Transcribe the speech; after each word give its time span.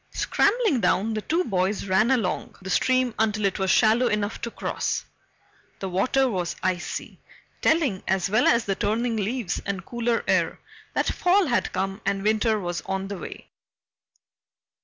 Scrambling 0.13 0.79
down, 0.81 1.13
the 1.13 1.21
two 1.21 1.43
boys 1.43 1.85
ran 1.85 2.09
along 2.09 2.55
the 2.63 2.71
stream 2.71 3.13
until 3.19 3.45
it 3.45 3.59
was 3.59 3.69
shallow 3.69 4.07
enough 4.07 4.41
to 4.41 4.49
cross. 4.49 5.05
The 5.77 5.89
water 5.89 6.27
was 6.27 6.55
icy, 6.63 7.19
telling, 7.61 8.01
as 8.07 8.27
well 8.27 8.47
as 8.47 8.65
the 8.65 8.73
turning 8.73 9.15
leaves 9.17 9.61
and 9.63 9.85
cooler 9.85 10.23
air, 10.27 10.59
that 10.95 11.05
fall 11.13 11.45
had 11.45 11.71
come 11.71 12.01
and 12.03 12.23
winter 12.23 12.59
was 12.59 12.81
on 12.87 13.09
the 13.09 13.19
way. 13.19 13.51